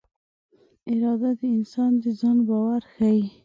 اراده 0.91 1.31
د 1.39 1.41
انسان 1.57 1.91
د 2.01 2.03
ځان 2.19 2.37
باور 2.47 2.81
ښيي. 2.93 3.23